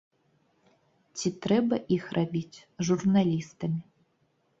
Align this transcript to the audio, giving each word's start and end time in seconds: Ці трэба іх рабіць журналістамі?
Ці 1.19 1.31
трэба 1.43 1.75
іх 1.97 2.03
рабіць 2.19 2.57
журналістамі? 2.89 3.79